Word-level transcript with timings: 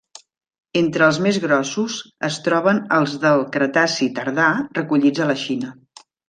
Entre 0.79 1.03
els 1.07 1.17
més 1.25 1.35
grossos 1.43 1.97
es 2.29 2.39
troben 2.47 2.79
els 2.97 3.13
del 3.27 3.45
Cretaci 3.57 4.09
tardà 4.21 4.49
recollits 4.81 5.23
a 5.27 5.31
la 5.35 5.39
Xina. 5.45 5.73